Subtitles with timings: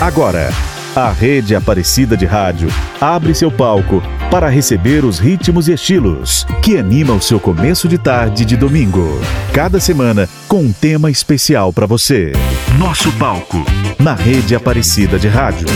[0.00, 0.48] Agora,
[0.94, 2.68] a Rede Aparecida de Rádio
[3.00, 7.98] abre seu palco para receber os ritmos e estilos que animam o seu começo de
[7.98, 9.20] tarde de domingo.
[9.52, 12.32] Cada semana com um tema especial para você.
[12.78, 13.58] Nosso palco
[13.98, 15.66] na Rede Aparecida de Rádio.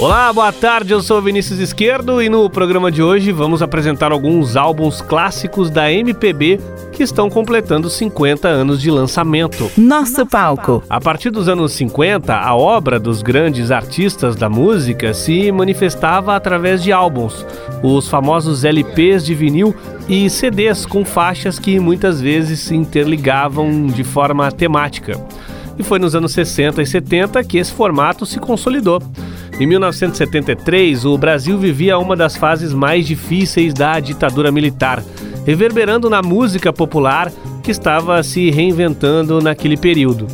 [0.00, 0.94] Olá, boa tarde.
[0.94, 5.92] Eu sou Vinícius Esquerdo e no programa de hoje vamos apresentar alguns álbuns clássicos da
[5.92, 6.58] MPB
[6.90, 9.70] que estão completando 50 anos de lançamento.
[9.76, 10.82] Nosso palco.
[10.88, 16.82] A partir dos anos 50, a obra dos grandes artistas da música se manifestava através
[16.82, 17.44] de álbuns,
[17.82, 19.76] os famosos LPs de vinil
[20.08, 25.20] e CDs com faixas que muitas vezes se interligavam de forma temática.
[25.80, 29.02] E foi nos anos 60 e 70 que esse formato se consolidou.
[29.58, 35.02] Em 1973, o Brasil vivia uma das fases mais difíceis da ditadura militar,
[35.46, 40.26] reverberando na música popular que estava se reinventando naquele período.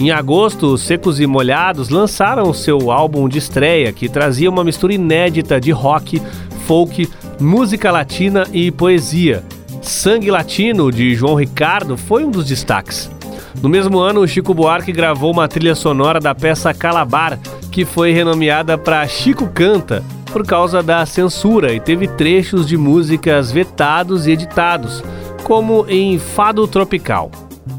[0.00, 5.60] Em agosto, Secos e Molhados lançaram seu álbum de estreia, que trazia uma mistura inédita
[5.60, 6.22] de rock,
[6.66, 7.06] folk,
[7.38, 9.44] música latina e poesia.
[9.82, 13.14] Sangue Latino, de João Ricardo, foi um dos destaques.
[13.62, 17.38] No mesmo ano, Chico Buarque gravou uma trilha sonora da peça Calabar,
[17.72, 23.50] que foi renomeada para Chico Canta por causa da censura e teve trechos de músicas
[23.50, 25.02] vetados e editados,
[25.42, 27.30] como em Fado Tropical.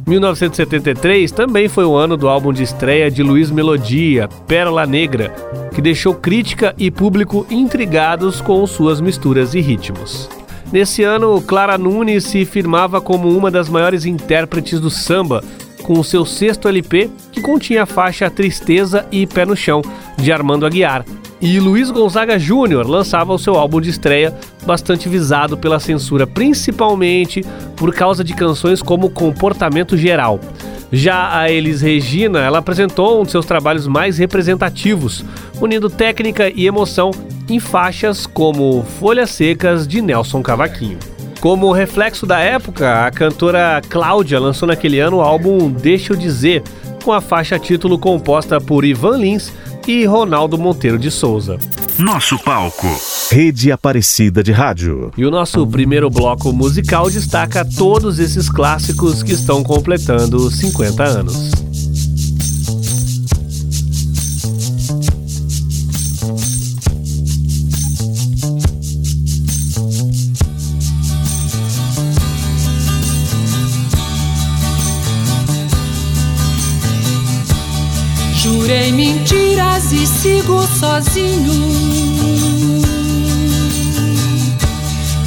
[0.07, 5.33] 1973 também foi o ano do álbum de estreia de Luiz Melodia, Pérola Negra,
[5.73, 10.29] que deixou crítica e público intrigados com suas misturas e ritmos.
[10.71, 15.43] Nesse ano, Clara Nunes se firmava como uma das maiores intérpretes do samba,
[15.87, 19.81] com o seu sexto LP, que continha a faixa Tristeza e Pé no Chão,
[20.17, 21.05] de Armando Aguiar.
[21.39, 22.85] E Luiz Gonzaga Jr.
[22.85, 27.41] lançava o seu álbum de estreia, bastante visado pela censura, principalmente
[27.77, 30.41] por causa de canções como Comportamento Geral.
[30.91, 35.23] Já a Elis Regina, ela apresentou um de seus trabalhos mais representativos,
[35.61, 37.11] unindo técnica e emoção
[37.49, 41.16] em faixas como Folhas Secas de Nelson Cavaquinho.
[41.39, 46.63] Como reflexo da época, a cantora Cláudia lançou naquele ano o álbum Deixa Eu Dizer,
[47.03, 49.53] com a faixa título composta por Ivan Lins
[49.87, 51.57] e Ronaldo Monteiro de Souza.
[51.97, 52.87] Nosso palco.
[53.31, 55.11] Rede Aparecida de Rádio.
[55.17, 61.66] E o nosso primeiro bloco musical destaca todos esses clássicos que estão completando 50 anos.
[80.77, 81.53] Sozinho.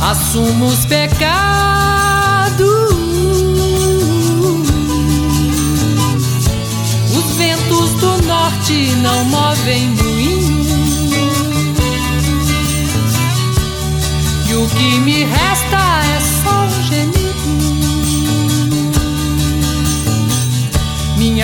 [0.00, 2.60] Assumo os pecados.
[7.16, 10.60] Os ventos do norte não movem moinho.
[14.48, 16.09] E o que me resta é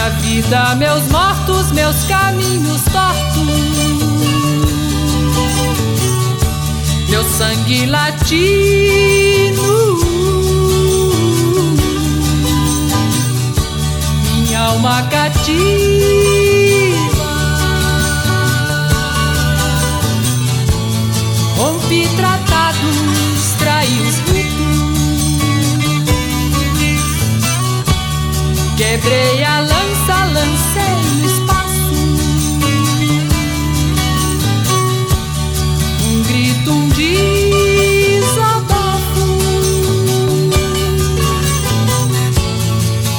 [0.07, 3.43] Minha vida, meus mortos, meus caminhos tortos.
[7.09, 8.37] Meu sangue latino.
[14.23, 15.57] Minha alma cativa.
[21.57, 24.26] Rompi tratados, traí os
[28.77, 31.95] Quebrei a lança, lancei no espaço.
[36.05, 38.19] Um grito, um desabafo.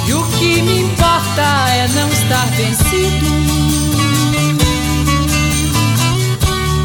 [0.06, 1.42] E o que me importa
[1.72, 3.26] é não estar vencido.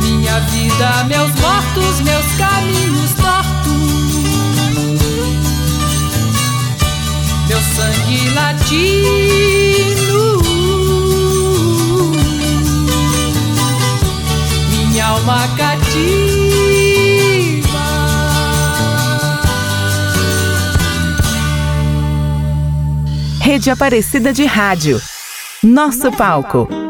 [0.01, 2.25] Minha vida, meus mortos, meus
[7.75, 10.23] sangue latino,
[14.71, 16.53] minha alma cativa.
[23.41, 25.01] Rede Aparecida de Rádio.
[25.63, 26.82] Nosso palco.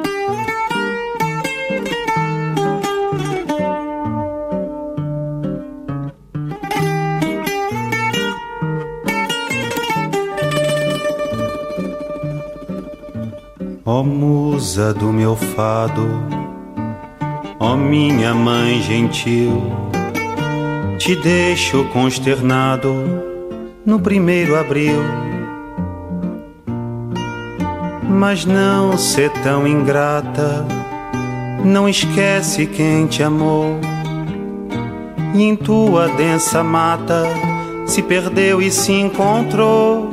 [14.03, 16.09] Ó musa do meu fado,
[17.61, 19.63] ó minha mãe gentil,
[20.99, 22.93] te deixo consternado
[23.87, 24.99] no primeiro abril.
[28.09, 30.67] mas não ser tão ingrata.
[31.65, 33.79] Não esquece quem te amou.
[35.33, 37.23] E em tua densa mata
[37.87, 40.12] se perdeu e se encontrou.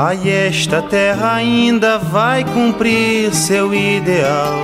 [0.00, 4.62] Ai, esta terra ainda vai cumprir seu ideal.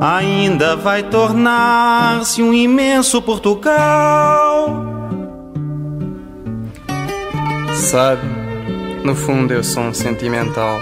[0.00, 4.86] Ainda vai tornar-se um imenso Portugal.
[7.74, 8.22] Sabe,
[9.04, 10.80] no fundo eu sou um sentimental.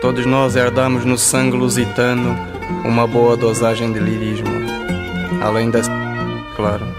[0.00, 2.34] Todos nós herdamos no sangue lusitano
[2.82, 4.48] uma boa dosagem de lirismo,
[5.42, 5.80] além da
[6.56, 6.91] claro.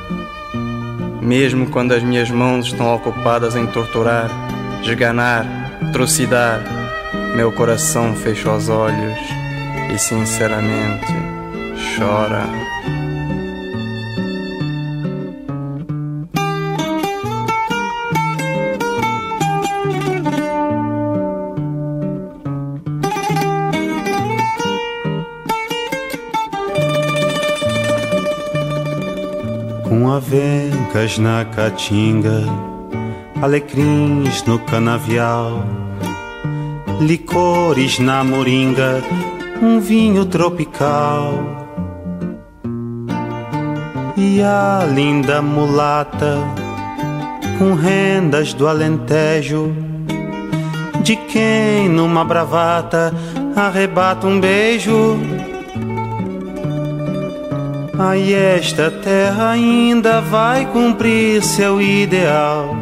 [1.23, 4.29] Mesmo quando as minhas mãos estão ocupadas em torturar,
[4.83, 5.45] esganar,
[5.93, 6.61] trucidar,
[7.33, 9.17] meu coração fecha os olhos
[9.93, 11.07] e sinceramente
[11.97, 12.62] chora.
[30.93, 32.43] Avencas na caatinga,
[33.41, 35.65] alecrins no canavial,
[37.01, 39.01] licores na moringa,
[39.61, 41.33] um vinho tropical.
[44.15, 46.37] E a linda mulata,
[47.57, 49.73] com rendas do alentejo,
[51.01, 53.11] de quem numa bravata
[53.55, 55.17] arrebata um beijo
[57.97, 62.75] Ai, esta terra ainda vai cumprir seu ideal.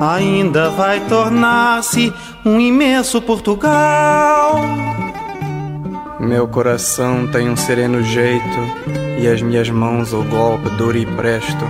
[0.00, 2.10] Ainda vai tornar-se
[2.42, 4.54] um imenso Portugal.
[6.18, 8.58] Meu coração tem um sereno jeito
[9.20, 11.64] e as minhas mãos o golpe duro e presto,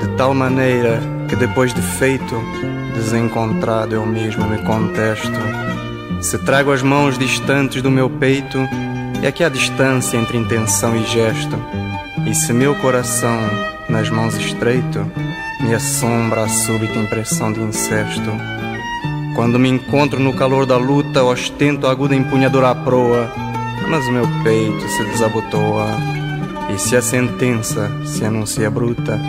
[0.00, 2.40] de tal maneira que depois de feito,
[2.94, 5.40] desencontrado eu mesmo me contesto.
[6.20, 8.58] Se trago as mãos distantes do meu peito,
[9.22, 11.56] e aqui a distância entre intenção e gesto.
[12.26, 13.38] E se meu coração,
[13.88, 15.10] nas mãos estreito,
[15.60, 18.30] me assombra a súbita impressão de incesto.
[19.34, 23.30] Quando me encontro no calor da luta, ostento a aguda empunhadura à proa,
[23.88, 25.86] mas o meu peito se desabotoa.
[26.74, 29.20] E se a sentença se anuncia bruta,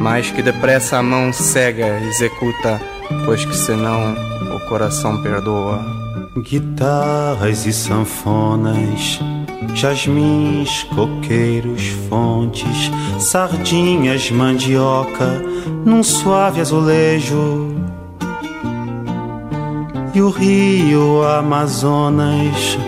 [0.00, 2.80] mais que depressa a mão cega executa,
[3.24, 4.14] pois que senão
[4.56, 5.99] o coração perdoa.
[6.42, 9.20] Guitarras e sanfonas,
[9.74, 15.42] jasmins, coqueiros, fontes, sardinhas, mandioca,
[15.84, 17.74] num suave azulejo.
[20.14, 22.78] E o rio Amazonas,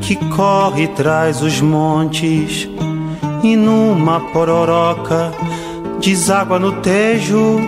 [0.00, 2.66] que corre traz os montes,
[3.42, 5.32] e numa pororoca
[6.00, 7.60] deságua no tejo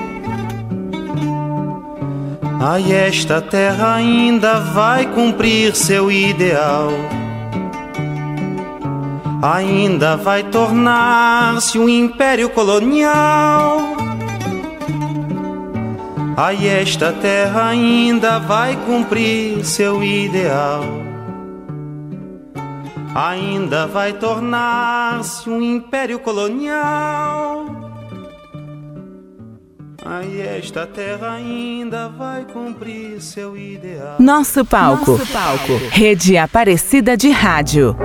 [2.64, 6.90] Ai, esta terra ainda vai cumprir seu ideal.
[9.42, 13.78] Ainda vai tornar-se um império colonial.
[16.36, 20.84] Ai, esta terra ainda vai cumprir seu ideal.
[23.12, 27.61] Ainda vai tornar-se um império colonial.
[30.04, 34.16] Aí esta terra ainda vai cumprir seu ideal.
[34.18, 35.12] Nosso palco.
[35.12, 35.72] Nosso palco.
[35.90, 37.96] Rede Aparecida de Rádio.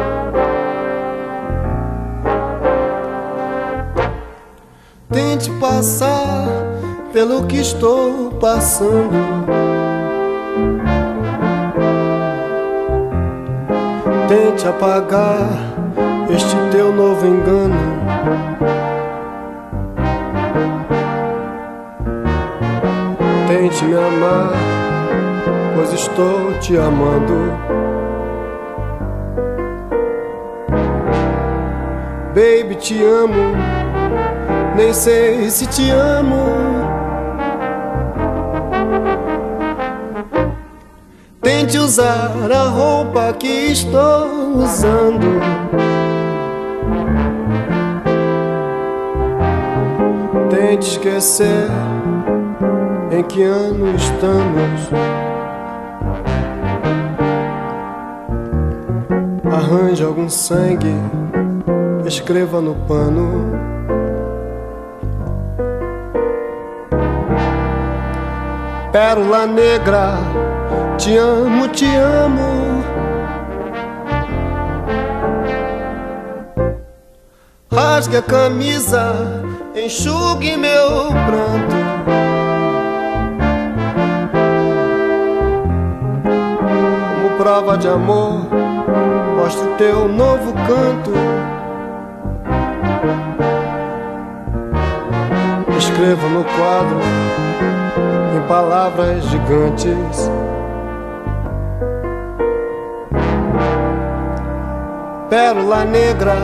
[5.11, 6.47] Tente passar
[7.11, 9.11] pelo que estou passando.
[14.27, 15.49] Tente apagar
[16.29, 18.76] este teu novo engano.
[23.69, 24.53] Tente me amar,
[25.75, 27.51] pois estou te amando.
[32.33, 33.57] Baby, te amo,
[34.73, 36.45] nem sei se te amo.
[41.41, 45.41] Tente usar a roupa que estou usando.
[50.49, 51.96] Tente esquecer
[53.17, 54.89] em que ano estamos?
[59.51, 60.93] Arranje algum sangue,
[62.05, 63.57] escreva no pano.
[68.91, 70.17] Pérola negra,
[70.97, 72.83] te amo, te amo.
[77.71, 79.43] Rasgue a camisa,
[79.75, 81.86] enxugue meu pranto.
[87.47, 88.45] Prova de amor,
[89.37, 91.13] mostre teu novo canto.
[95.77, 96.99] Escreva no quadro,
[98.35, 100.29] em palavras gigantes.
[105.29, 106.35] Pérola negra,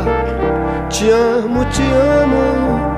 [0.89, 2.93] te amo, te amo.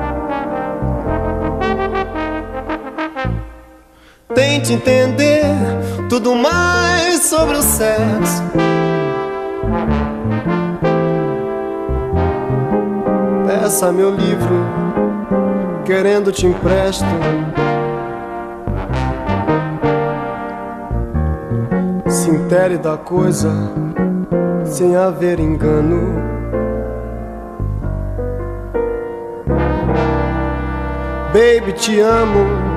[4.35, 8.43] Tente entender tudo mais sobre o sexo.
[13.45, 14.65] Peça meu livro,
[15.83, 17.05] querendo te empresto.
[22.07, 22.29] Se
[22.77, 23.51] da coisa,
[24.65, 26.23] sem haver engano.
[31.33, 32.75] Baby, te amo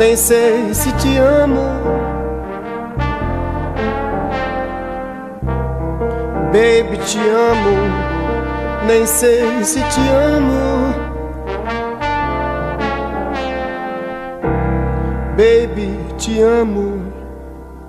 [0.00, 1.79] nem sei se te amo.
[6.52, 10.94] Baby, te amo, nem sei se te amo.
[15.36, 17.02] Baby, te amo,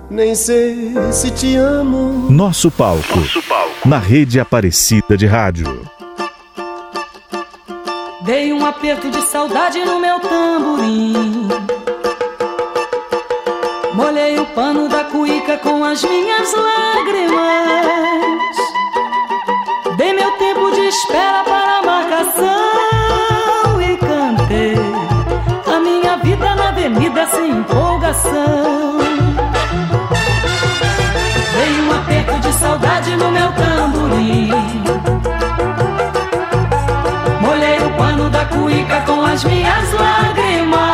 [0.08, 2.30] nem sei se te amo.
[2.30, 3.88] Nosso palco, Nosso palco.
[3.88, 5.82] na rede Aparecida de Rádio.
[8.24, 11.31] Dei um aperto de saudade no meu tamborim.
[13.94, 18.56] Molhei o pano da cuíca com as minhas lágrimas.
[19.98, 24.78] Dei meu tempo de espera para a marcação e cantei
[25.66, 28.96] a minha vida na avenida sem empolgação.
[31.52, 34.48] Dei um aperto de saudade no meu tamborim.
[37.42, 40.91] Molhei o pano da cuíca com as minhas lágrimas.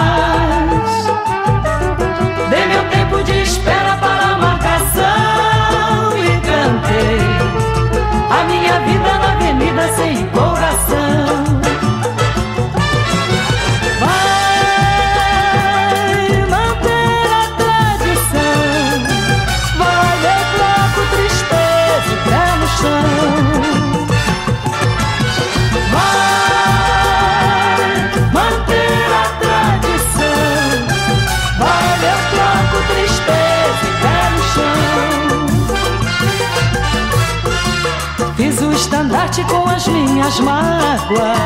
[40.18, 41.38] Minhas mágoas.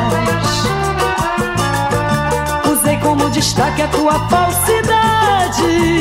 [2.71, 5.99] Usei como destaque a tua falsidade.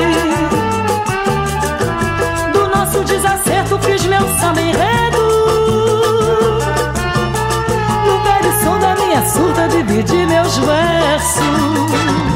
[2.53, 5.23] Do nosso desacerto fiz meu samba enredo.
[8.07, 12.32] No velho som da minha surda dividi meus versos.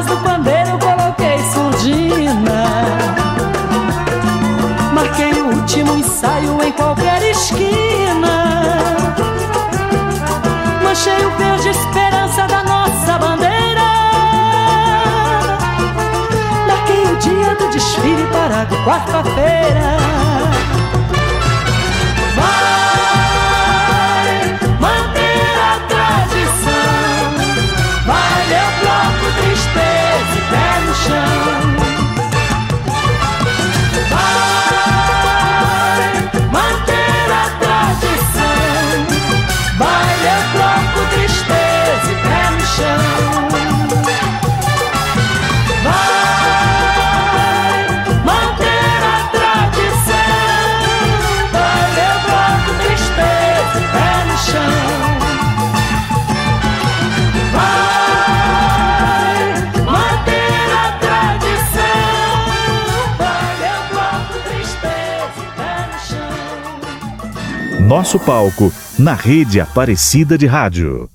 [0.00, 2.64] Platinelas do pandeiro coloquei surdina.
[4.92, 8.76] Marquei o último ensaio em qualquer esquina.
[10.82, 13.90] Manchei o verde esperança da nossa bandeira.
[16.66, 20.29] Marquei o dia do desfile para quarta-feira.
[67.90, 71.10] Nosso palco na rede Aparecida de Rádio.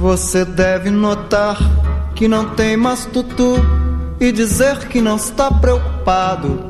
[0.00, 1.58] Você deve notar
[2.14, 3.56] que não tem mais tutu
[4.18, 6.64] e dizer que não está preocupado.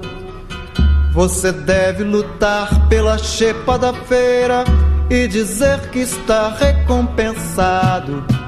[1.13, 4.65] Você deve lutar pela chepa da feira
[5.09, 8.42] e dizer que está recompensado.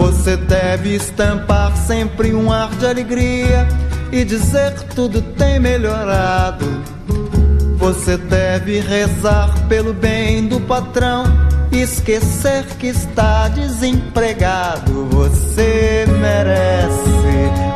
[0.00, 3.68] Você deve estampar sempre um ar de alegria
[4.10, 6.64] e dizer tudo tem melhorado.
[7.76, 11.24] Você deve rezar pelo bem do patrão
[11.70, 15.04] e esquecer que está desempregado.
[15.10, 17.10] Você merece,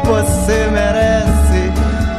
[0.07, 1.73] você merece.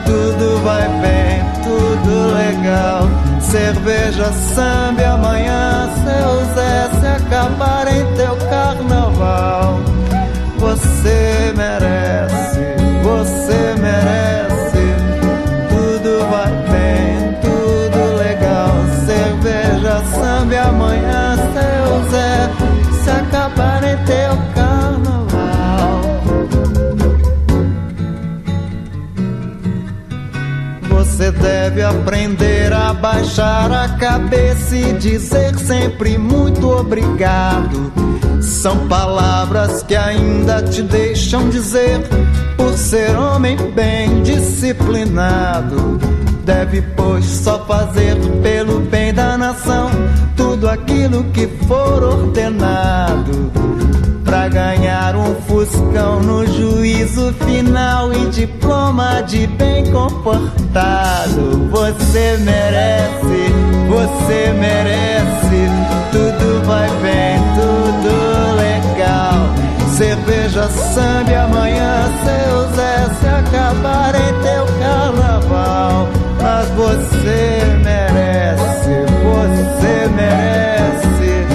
[0.05, 3.09] Tudo vai bem, tudo legal.
[3.41, 9.94] Cerveja, samba amanhã, seu Zé, se acabar em teu carnaval.
[10.75, 12.59] Você merece,
[13.01, 14.83] você merece.
[15.69, 18.75] Tudo vai bem, tudo legal.
[19.05, 22.49] Cerveja, samba amanhã, seu Zé,
[23.01, 26.01] se acabar em teu carnaval.
[30.89, 37.93] Você deve aprender a baixar a cabeça e dizer sempre muito obrigado.
[38.45, 41.99] São palavras que ainda te deixam dizer,
[42.55, 45.99] por ser homem bem disciplinado.
[46.43, 49.89] Deve, pois, só fazer pelo bem da nação
[50.37, 53.51] tudo aquilo que for ordenado.
[54.23, 61.67] Pra ganhar um fuscão no juízo final e diploma de bem comportado.
[61.71, 63.53] Você merece,
[63.89, 65.69] você merece.
[66.11, 67.74] Tudo vai bem, tudo.
[69.97, 76.09] Cerveja, samba amanhã, seu Zé, se acabar em teu carnaval.
[76.41, 81.45] Mas você merece, você merece.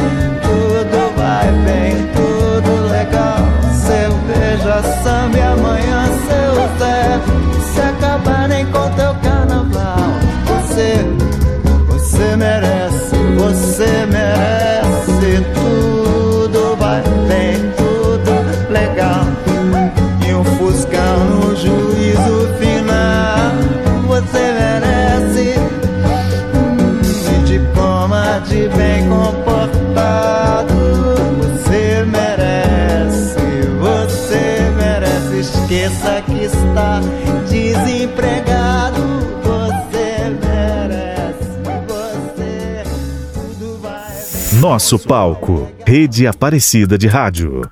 [0.41, 3.47] Tudo vai bem, tudo legal.
[3.75, 7.21] Cerveja, samba amanhã, seu Zé,
[7.75, 9.99] se acabarem com teu carnaval.
[10.47, 11.05] Você,
[11.89, 14.70] você merece, você merece.
[36.81, 37.01] Está
[37.49, 39.03] desempregado.
[39.43, 42.83] Você merece, você
[43.35, 44.61] tudo vai.
[44.61, 45.69] Nosso palco.
[45.87, 47.63] Rede Aparecida de Rádio.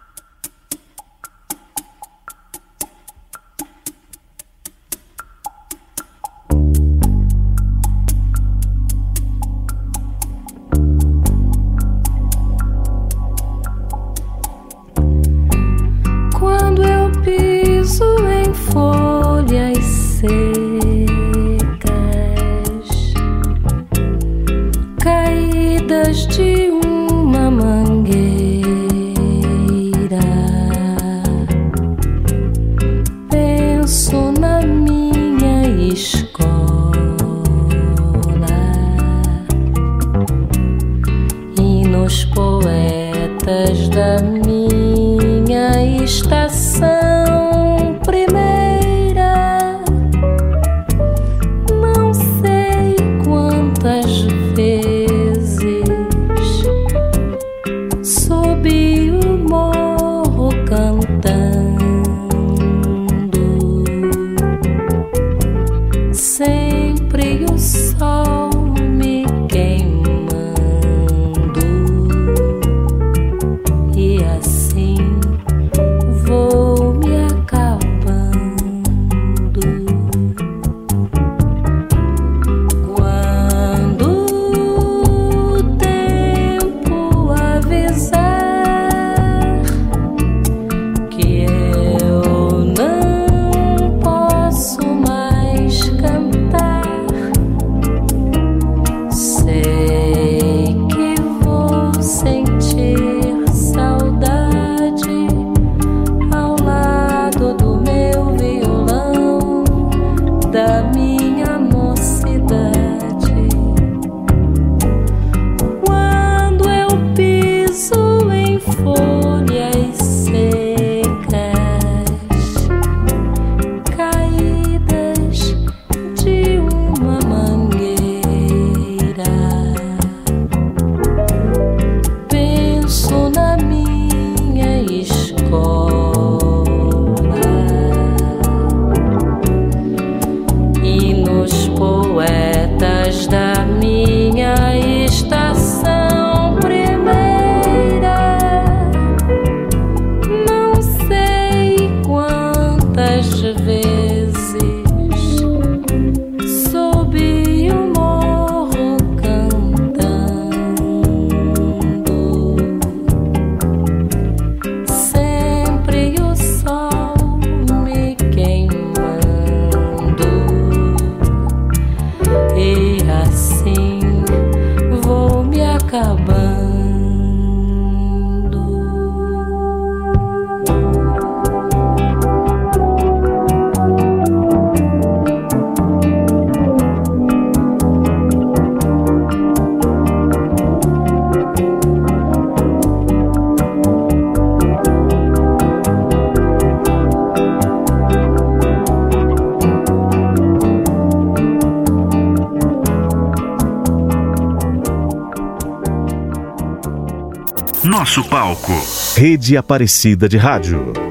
[207.99, 208.73] Nosso palco.
[209.17, 211.08] Rede Aparecida de Rádio.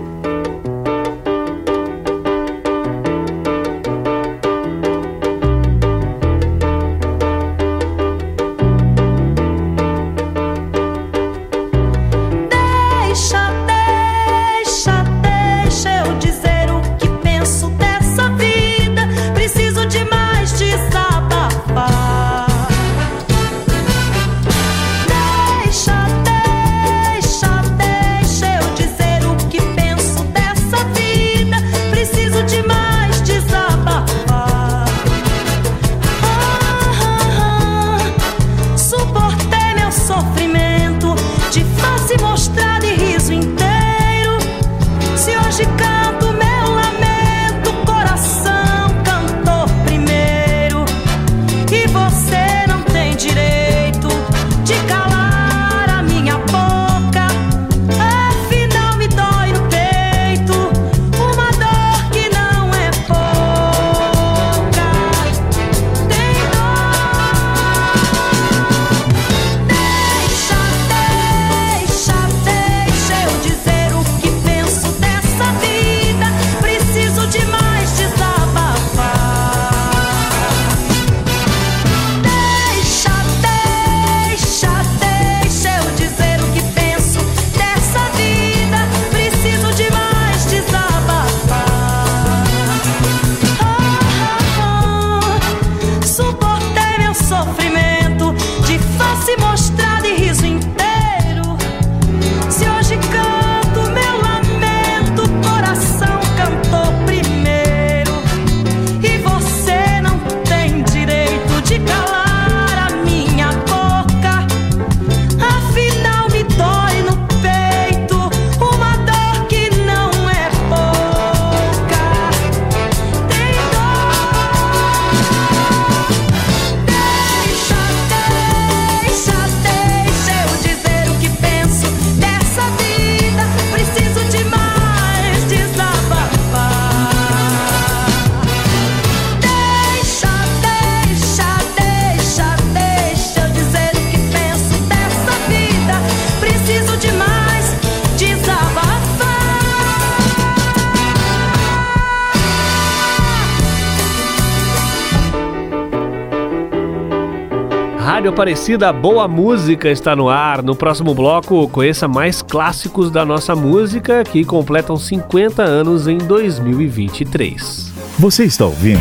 [158.37, 160.61] Aparecida, boa música está no ar.
[160.61, 167.91] No próximo bloco, conheça mais clássicos da nossa música que completam 50 anos em 2023.
[168.19, 168.99] Você está ouvindo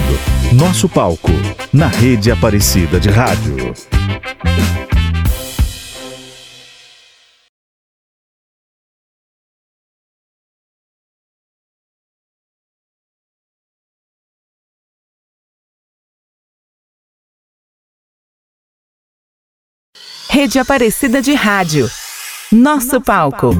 [0.54, 1.30] Nosso Palco,
[1.70, 3.74] na rede Aparecida de Rádio.
[20.28, 21.88] Rede Aparecida de Rádio.
[22.52, 23.50] Nosso palco.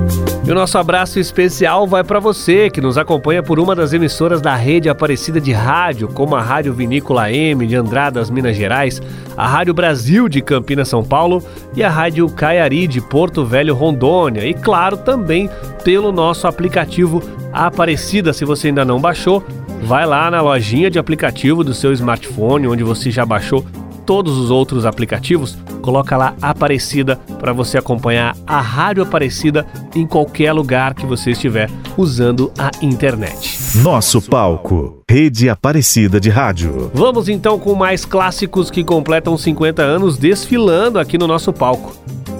[0.44, 4.40] E o nosso abraço especial vai para você que nos acompanha por uma das emissoras
[4.40, 9.00] da rede Aparecida de Rádio, como a Rádio Vinícola M de Andradas, Minas Gerais,
[9.36, 11.42] a Rádio Brasil de Campinas, São Paulo
[11.74, 14.46] e a Rádio Caiari de Porto Velho, Rondônia.
[14.46, 15.48] E claro, também
[15.82, 18.32] pelo nosso aplicativo Aparecida.
[18.32, 19.42] Se você ainda não baixou,
[19.82, 23.64] vai lá na lojinha de aplicativo do seu smartphone, onde você já baixou
[24.06, 30.52] todos os outros aplicativos, coloca lá Aparecida para você acompanhar a Rádio Aparecida em qualquer
[30.52, 33.58] lugar que você estiver usando a internet.
[33.82, 36.90] Nosso palco, Rede Aparecida de Rádio.
[36.94, 41.92] Vamos então com mais clássicos que completam 50 anos desfilando aqui no nosso palco.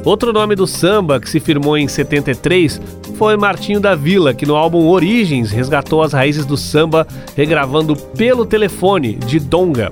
[0.07, 2.81] Outro nome do samba que se firmou em 73
[3.17, 8.47] foi Martinho da Vila, que no álbum Origens resgatou as raízes do samba, regravando pelo
[8.47, 9.91] telefone de Donga.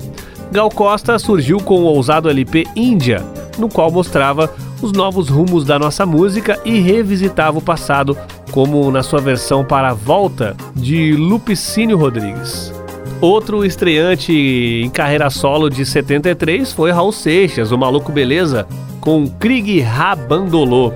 [0.54, 3.20] Gal Costa surgiu com o ousado LP Índia,
[3.58, 8.16] no qual mostrava os novos rumos da nossa música e revisitava o passado,
[8.52, 12.72] como na sua versão para a volta de Lupicínio Rodrigues.
[13.20, 18.64] Outro estreante em carreira solo de 73 foi Raul Seixas, o Maluco Beleza,
[19.00, 20.92] com Krieg Rabandolô,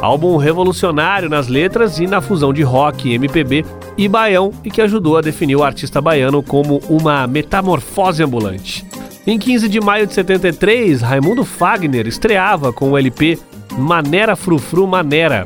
[0.00, 3.62] álbum revolucionário nas letras e na fusão de rock, MPB
[3.98, 8.90] e baião e que ajudou a definir o artista baiano como uma metamorfose ambulante.
[9.24, 13.38] Em 15 de maio de 73, Raimundo Fagner estreava com o LP
[13.78, 15.44] Manera Frufru Manera,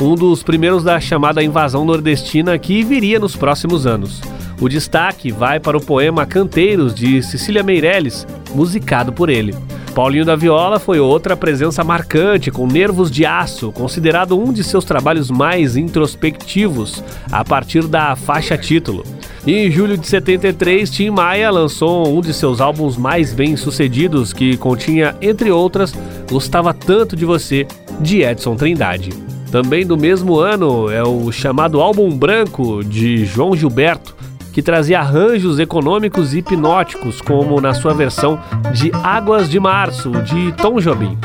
[0.00, 4.20] um dos primeiros da chamada invasão nordestina que viria nos próximos anos.
[4.60, 9.54] O destaque vai para o poema Canteiros de Cecília Meirelles, musicado por ele.
[9.94, 14.84] Paulinho da Viola foi outra presença marcante, com nervos de aço, considerado um de seus
[14.84, 19.04] trabalhos mais introspectivos, a partir da faixa título.
[19.44, 25.16] Em julho de 73, Tim Maia lançou um de seus álbuns mais bem-sucedidos, que continha,
[25.20, 25.92] entre outras,
[26.30, 27.66] Gostava Tanto de Você,
[27.98, 29.10] de Edson Trindade.
[29.50, 34.14] Também do mesmo ano é o chamado Álbum Branco, de João Gilberto,
[34.52, 38.38] que trazia arranjos econômicos e hipnóticos, como na sua versão
[38.72, 41.18] de Águas de Março, de Tom Jobim.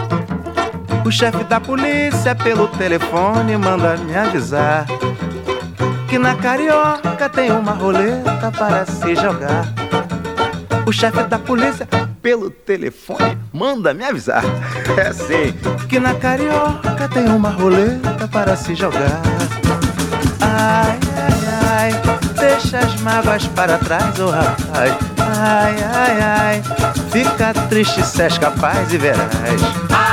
[1.06, 4.88] O chefe da polícia pelo telefone manda me avisar
[6.08, 9.66] que na carioca tem uma roleta para se jogar.
[10.86, 11.88] O chefe da polícia
[12.22, 14.44] pelo telefone manda me avisar.
[14.98, 15.54] É assim
[15.88, 19.22] que na carioca tem uma roleta para se jogar.
[20.42, 24.96] Ai, ai, ai deixa as mágoas para trás, oh rapaz.
[25.20, 26.64] Ai, ai, ai,
[27.12, 30.07] fica triste se és capaz e verás.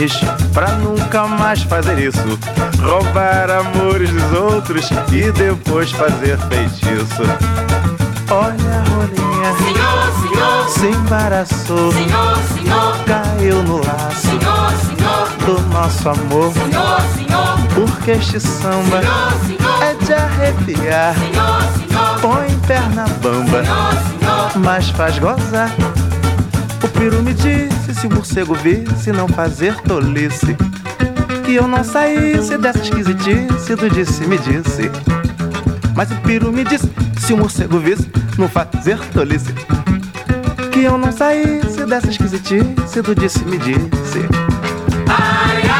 [0.00, 0.20] Apanhes
[0.52, 2.38] pra nunca mais fazer isso.
[2.82, 7.22] Roubar amores dos outros e depois fazer feitiço.
[8.30, 15.60] Olha a rolinha, Senhor, senhor, se embaraçou, senhor, senhor, caiu no laço senhor, senhor, do
[15.68, 16.52] nosso amor.
[16.52, 21.14] senhor, senhor, Porque este samba senhor, senhor, é de arrepiar.
[21.14, 24.58] senhor, senhor, Põe perna bamba, senhor, senhor.
[24.64, 25.70] mas faz gozar.
[26.84, 27.34] O peru me
[27.94, 30.56] se o morcego visse não fazer tolice.
[31.44, 34.90] Que eu não saísse dessa esquisitice do disse-me disse.
[35.96, 39.52] Mas o peru me disse se o morcego visse não fazer tolice.
[40.72, 44.20] Que eu não saísse dessa esquisitice do disse-me disse.
[45.08, 45.79] Ai, ai,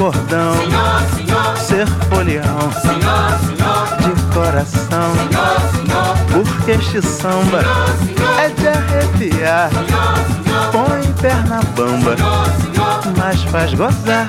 [0.00, 5.12] cordão, senhor, senhor, ser folião senhor, senhor, de coração.
[5.14, 7.60] senhor, senhor, Porque este samba
[7.98, 9.68] senhor, é de arrepiar.
[9.68, 13.14] senhor, senhor, Põe perna bamba, senhor, senhor.
[13.18, 14.26] mas faz gozar.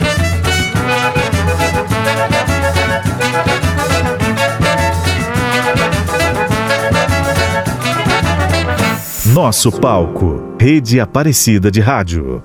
[9.34, 12.44] Nosso palco, Rede Aparecida de Rádio.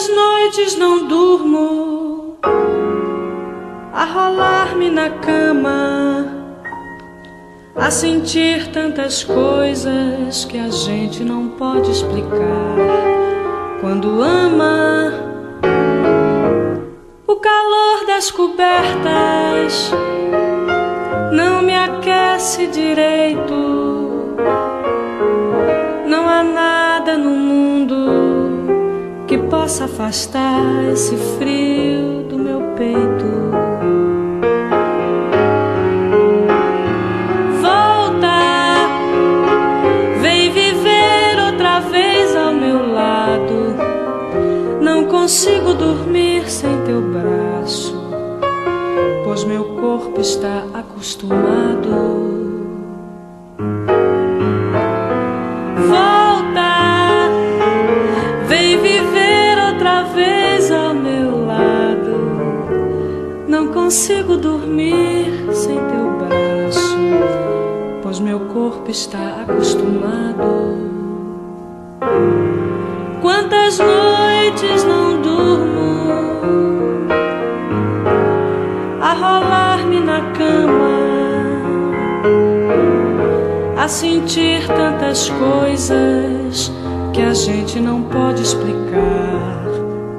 [0.00, 2.38] Quantas noites não durmo
[3.92, 6.26] a rolar-me na cama,
[7.76, 12.76] a sentir tantas coisas que a gente não pode explicar.
[13.82, 15.12] Quando ama
[17.26, 19.92] o calor das cobertas,
[21.30, 23.52] não me aquece direito.
[26.06, 26.69] Não há nada
[29.60, 33.30] possa afastar esse frio do meu peito.
[37.60, 38.88] Volta,
[40.22, 43.76] vem viver outra vez ao meu lado.
[44.80, 47.94] Não consigo dormir sem teu braço,
[49.24, 52.09] pois meu corpo está acostumado.
[63.90, 66.96] Consigo dormir sem teu braço,
[68.00, 70.78] pois meu corpo está acostumado.
[73.20, 76.12] Quantas noites não durmo
[79.00, 81.00] a rolar-me na cama
[83.76, 86.70] a sentir tantas coisas
[87.12, 89.64] que a gente não pode explicar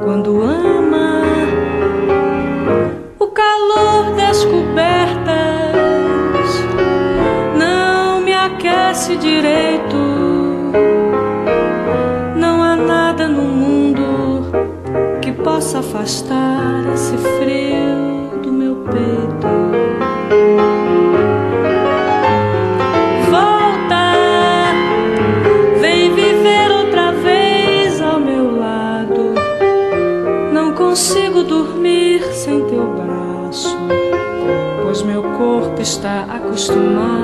[0.04, 0.81] quando ama
[15.76, 19.48] afastar esse frio do meu peito.
[23.30, 24.14] Volta,
[25.80, 29.34] vem viver outra vez ao meu lado.
[30.52, 33.78] Não consigo dormir sem teu braço,
[34.84, 37.21] pois meu corpo está acostumado.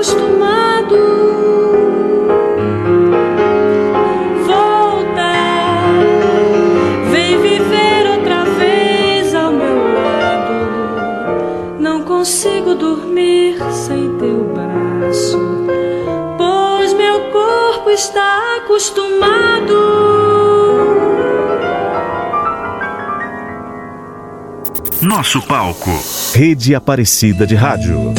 [0.00, 0.96] acostumado.
[4.46, 5.32] Volta,
[7.10, 10.54] vem viver outra vez ao meu lado.
[11.78, 15.38] Não consigo dormir sem teu braço,
[16.38, 19.10] pois meu corpo está acostumado.
[25.02, 25.90] Nosso palco,
[26.34, 28.14] Rede Aparecida de Rádio.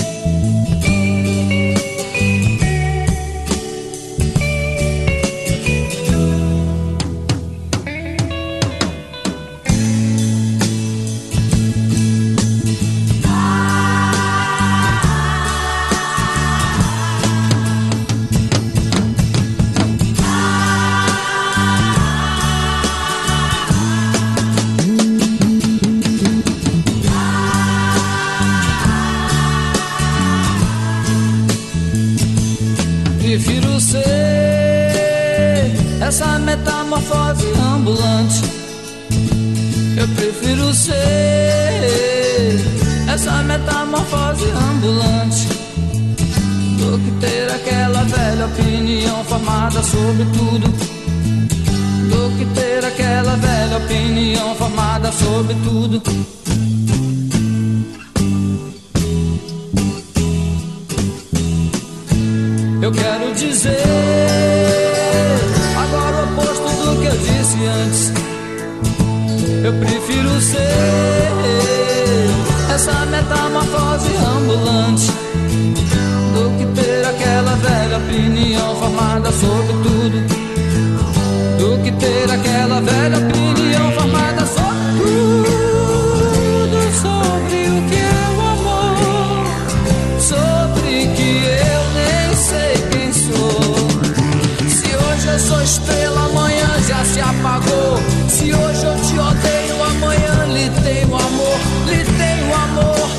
[95.62, 98.00] A estrela amanhã já se apagou.
[98.28, 103.10] Se hoje eu te odeio, amanhã lhe tenho amor, lhe tenho amor,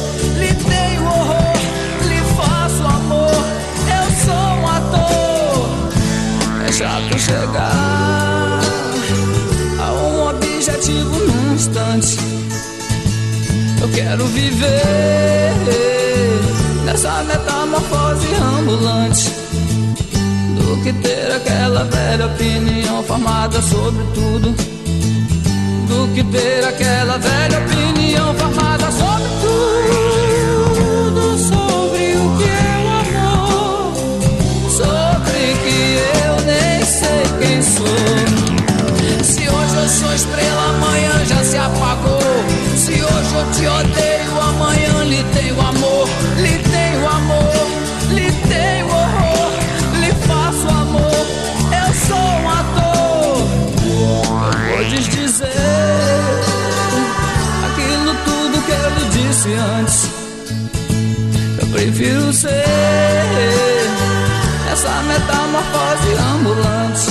[0.40, 1.56] lhe tenho horror,
[2.02, 3.44] lhe faço amor.
[3.86, 5.68] Eu sou um ator.
[6.66, 8.60] É chato chegar
[9.78, 12.18] a um objetivo num instante.
[13.80, 15.54] Eu quero viver
[16.84, 19.30] nessa metamorfose ambulante
[20.72, 24.54] do que ter aquela velha opinião formada sobre tudo.
[25.86, 31.38] Do que ter aquela velha opinião formada sobre tudo.
[31.38, 38.02] Sobre o que é eu amo, sobre que eu nem sei quem sou.
[39.22, 42.22] Se hoje eu sou estrela, amanhã já se apagou.
[42.76, 44.91] Se hoje eu te odeio, amanhã
[61.92, 62.48] prefiro ser
[64.72, 67.10] essa metamorfose ambulante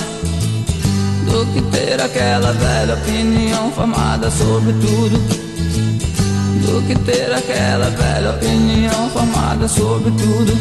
[1.29, 5.19] do que ter aquela velha opinião formada sobre tudo.
[6.65, 10.53] Do que ter aquela velha opinião formada sobre tudo.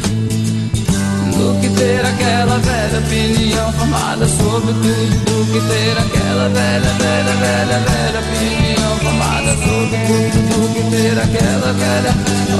[1.36, 5.24] Do que ter aquela velha opinião formada sobre tudo.
[5.24, 10.36] Do que ter aquela velha, velha, velha, velha opinião formada sobre tudo.
[10.50, 12.10] Do que ter aquela velha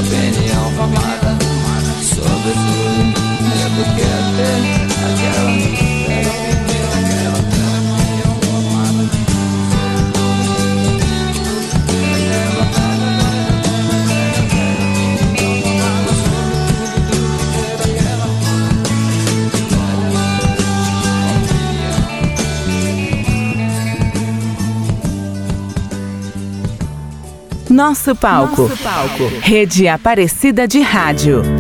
[0.01, 1.20] opinião formada.
[27.81, 28.69] Nosso palco.
[28.69, 29.25] Nosso palco.
[29.41, 31.60] Rede Aparecida de Rádio.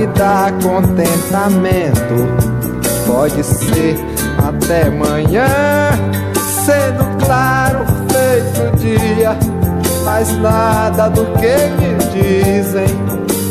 [0.00, 2.26] Me dá contentamento.
[3.06, 3.96] Pode ser
[4.38, 5.46] até amanhã,
[6.64, 9.36] sendo claro feito dia,
[10.04, 12.88] mas nada do que me dizem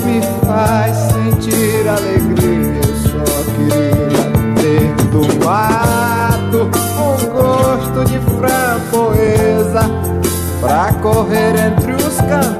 [0.05, 2.81] me faz sentir alegria.
[2.81, 4.23] Eu só queria
[4.55, 6.61] ter do mato
[6.97, 9.81] um gosto de framboesa
[10.59, 12.58] pra correr entre os candeiros e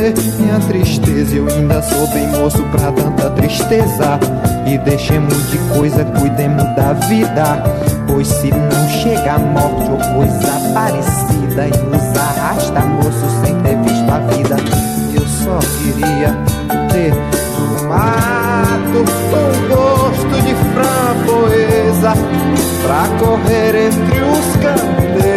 [0.00, 1.36] esconder minha tristeza.
[1.36, 4.18] Eu ainda sou bem moço pra tanta tristeza.
[4.66, 7.62] E deixemos de coisa, cuidemos da vida.
[8.06, 13.76] Pois se não chega a morte ou coisa parecida e nos arrasta moço sem ter
[13.82, 14.56] visto a vida,
[15.14, 16.36] eu só queria
[16.90, 17.12] ter
[17.58, 22.12] no mato um gosto de framboesa
[22.82, 25.29] pra correr entre os candeiros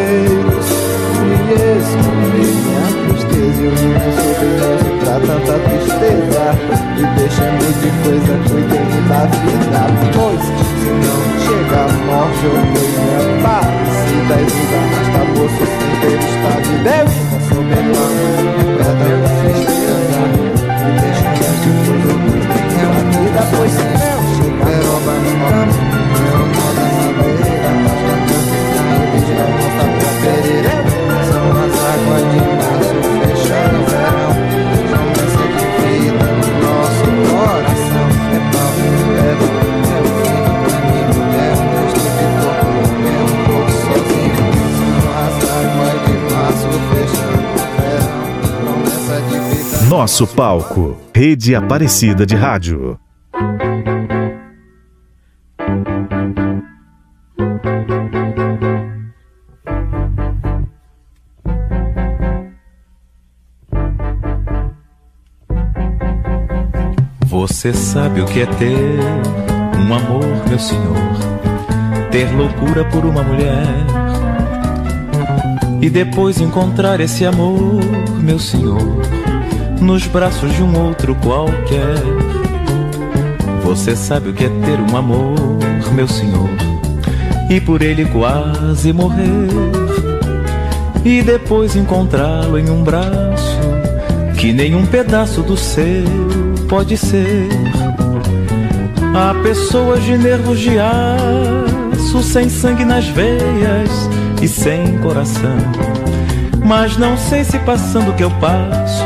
[3.43, 3.63] minha.
[3.63, 6.43] Eu não sou bem pra tanta tristeza
[6.97, 9.81] e deixemos de coisa, cuidemos da vida.
[10.13, 16.63] Pois se não chega a morte ou coisa parecida e arrasta moço sem ter estado
[16.63, 17.11] de Deus,
[17.49, 17.85] sou bem
[18.77, 20.21] pra tanta tristeza
[20.63, 23.41] e deixemos de coisa, cuidemos da vida.
[23.55, 25.92] Pois se não chega a morte, eu não
[50.03, 50.97] Nosso palco.
[51.15, 52.99] Rede Aparecida de Rádio.
[67.21, 68.99] Você sabe o que é ter
[69.79, 70.97] um amor, meu senhor?
[72.11, 73.63] Ter loucura por uma mulher
[75.81, 77.79] e depois encontrar esse amor,
[78.21, 79.22] meu senhor,
[79.83, 82.01] nos braços de um outro qualquer.
[83.63, 85.35] Você sabe o que é ter um amor,
[85.93, 86.49] meu senhor,
[87.49, 89.83] e por ele quase morrer
[91.05, 93.59] e depois encontrá-lo em um braço
[94.37, 96.05] que nenhum pedaço do seu
[96.69, 97.49] pode ser.
[99.15, 104.09] Há pessoas de nervos de aço, sem sangue nas veias
[104.41, 105.57] e sem coração.
[106.65, 109.05] Mas não sei se passando o que eu passo,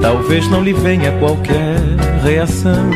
[0.00, 1.76] talvez não lhe venha qualquer
[2.22, 2.90] reação.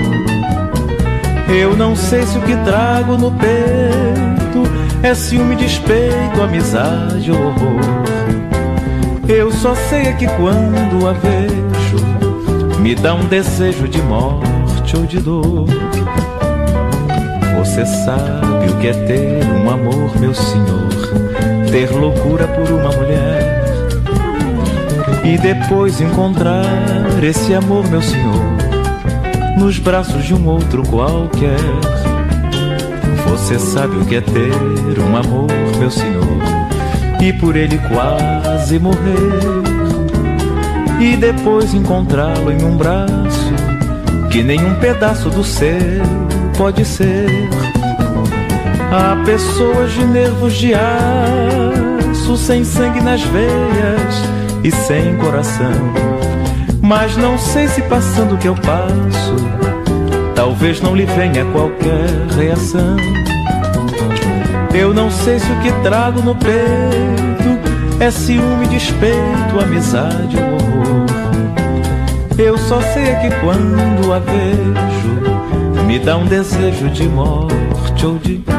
[1.48, 4.64] Eu não sei se o que trago no peito
[5.02, 8.05] é ciúme, despeito, amizade ou horror.
[9.28, 15.05] Eu só sei é que quando a vejo, me dá um desejo de morte ou
[15.05, 15.66] de dor.
[17.59, 20.88] Você sabe o que é ter um amor, meu senhor,
[21.70, 23.34] ter loucura por uma mulher
[25.24, 26.64] e depois encontrar
[27.22, 28.44] esse amor, meu senhor,
[29.58, 31.58] nos braços de um outro qualquer.
[33.28, 35.48] Você sabe o que é ter um amor,
[35.78, 36.24] meu senhor,
[37.22, 39.74] e por ele quase morrer
[41.00, 43.52] e depois encontrá-lo em um braço
[44.30, 46.02] que nenhum pedaço do seu
[46.56, 47.48] pode ser.
[48.92, 54.34] Há pessoas de nervos de aço, sem sangue nas veias
[54.64, 55.92] e sem coração.
[56.80, 59.36] Mas não sei se passando o que eu passo,
[60.34, 62.96] talvez não lhe venha qualquer reação.
[64.74, 71.06] Eu não sei se o que trago no peito é ciúme, despeito, amizade ou horror.
[72.36, 78.18] Eu só sei é que quando a vejo, me dá um desejo de morte ou
[78.18, 78.53] de.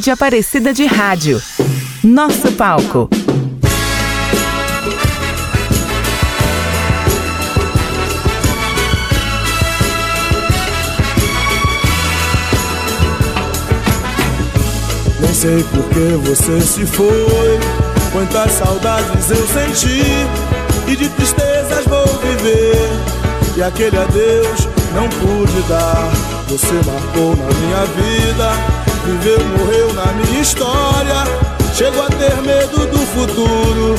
[0.00, 1.42] Rede Aparecida de Rádio.
[2.02, 3.06] Nosso palco.
[15.20, 17.60] Nem sei por que você se foi.
[18.10, 20.02] Quantas saudades eu senti
[20.88, 22.88] e de tristezas vou viver.
[23.54, 26.10] E aquele adeus não pude dar.
[26.48, 28.69] Você marcou na minha vida,
[29.04, 31.24] viveu, morreu na minha história.
[31.74, 33.94] Chego a ter medo do futuro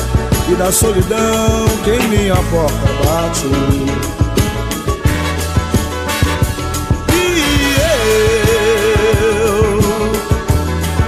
[0.50, 3.48] e da solidão que em minha porta bate.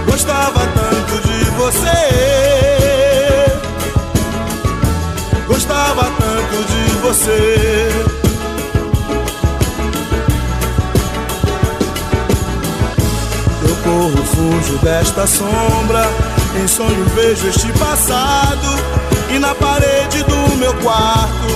[0.06, 2.02] Gostava tanto de você,
[5.46, 8.13] gostava tanto de você.
[13.94, 16.04] Corro, fujo desta sombra.
[16.60, 18.68] Em sonho vejo este passado.
[19.30, 21.48] E na parede do meu quarto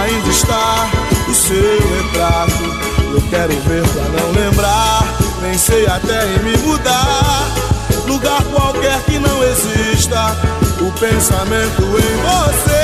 [0.00, 0.88] ainda está
[1.28, 2.64] o seu retrato.
[3.12, 5.04] Eu quero ver pra não lembrar.
[5.40, 7.46] Pensei até em me mudar.
[8.06, 10.36] Lugar qualquer que não exista.
[10.80, 12.83] O pensamento em você.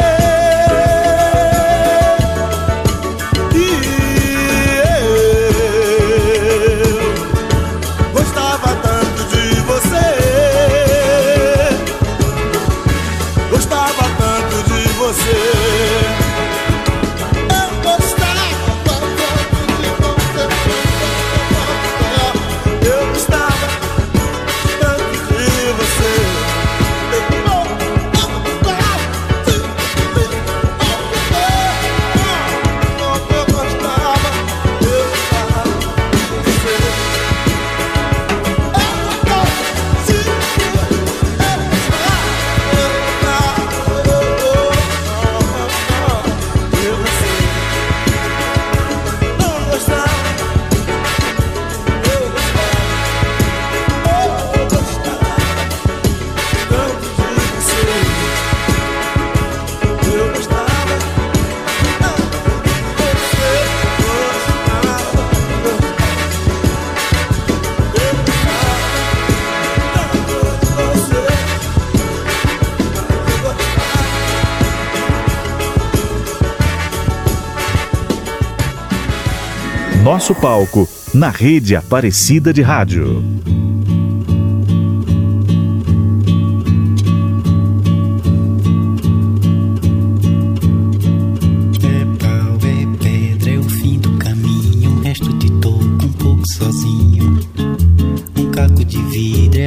[80.21, 83.23] Nosso palco na rede Aparecida de Rádio.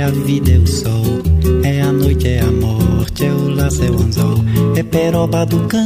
[0.05, 1.23] A vida, é o sol.
[1.63, 4.45] É a noite, é a morte, é o laço, é o anzol.
[4.77, 5.84] É peroba do campo,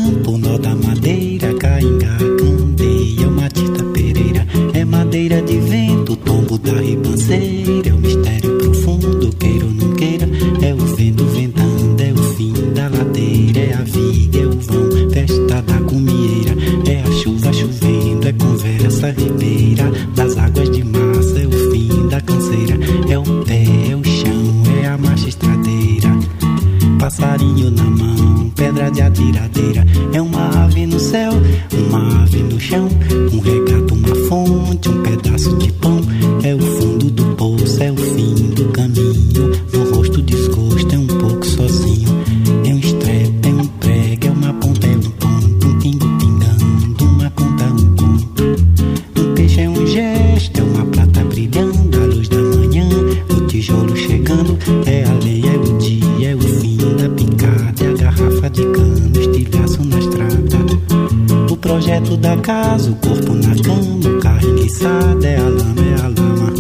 [61.89, 66.09] objeto da casa, o corpo na cama, o carro enguiçado, é a lama, é a
[66.09, 66.53] lama.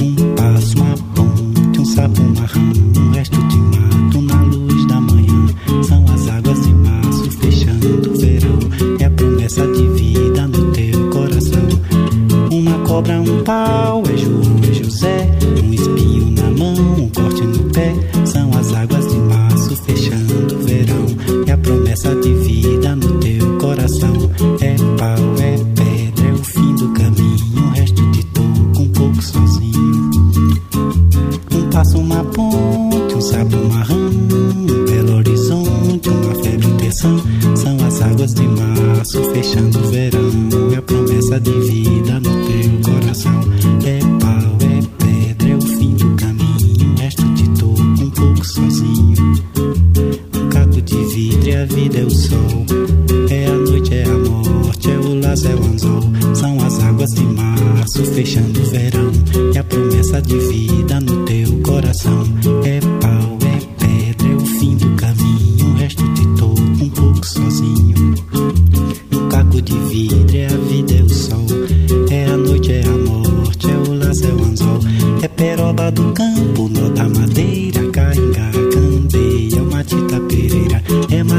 [0.00, 2.60] Um passo, uma ponte, um sapo, uma rã,
[2.96, 5.46] um resto de mato na luz da manhã.
[5.82, 8.58] São as águas de março fechando o verão,
[9.00, 11.68] é a promessa de vida no teu coração.
[12.52, 14.03] Uma cobra, um pau,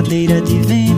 [0.05, 0.94] cadeira de vento.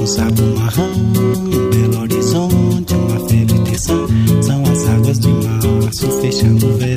[0.00, 4.06] um sapo marrão, um belo horizonte, uma febre terçã.
[4.42, 6.89] São as águas de março fechando o verão.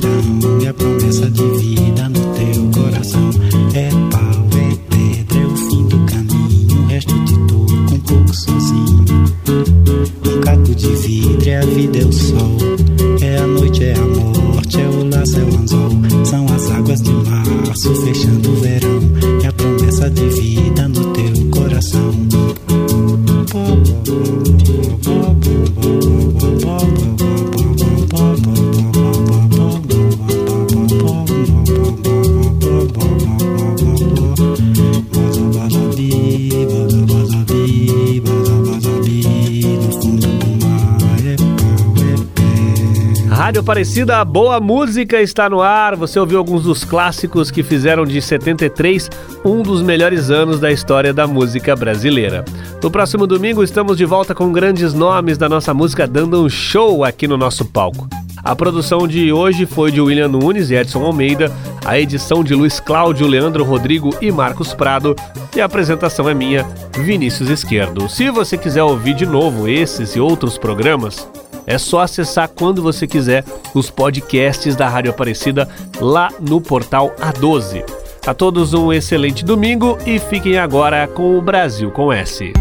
[43.84, 45.98] Aparecida, a boa música está no ar.
[45.98, 49.10] Você ouviu alguns dos clássicos que fizeram de 73
[49.44, 52.46] um dos melhores anos da história da música brasileira.
[52.82, 57.04] No próximo domingo estamos de volta com grandes nomes da nossa música dando um show
[57.04, 58.08] aqui no nosso palco.
[58.42, 61.52] A produção de hoje foi de William Nunes e Edson Almeida,
[61.84, 65.14] a edição de Luiz Cláudio, Leandro Rodrigo e Marcos Prado,
[65.54, 66.66] e a apresentação é minha,
[67.00, 68.08] Vinícius Esquerdo.
[68.08, 71.28] Se você quiser ouvir de novo esses e outros programas,
[71.66, 73.44] é só acessar quando você quiser
[73.74, 75.68] os podcasts da Rádio Aparecida
[76.00, 77.84] lá no portal A12.
[78.26, 82.54] A todos um excelente domingo e fiquem agora com o Brasil com S.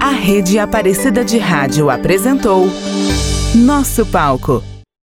[0.00, 2.68] A Rede Aparecida de Rádio apresentou
[3.54, 4.62] Nosso Palco